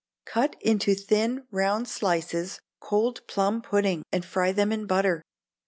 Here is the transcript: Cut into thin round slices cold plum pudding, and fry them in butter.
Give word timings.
Cut 0.25 0.55
into 0.59 0.95
thin 0.95 1.45
round 1.51 1.87
slices 1.87 2.59
cold 2.79 3.21
plum 3.27 3.61
pudding, 3.61 4.01
and 4.11 4.25
fry 4.25 4.51
them 4.51 4.71
in 4.71 4.87
butter. 4.87 5.21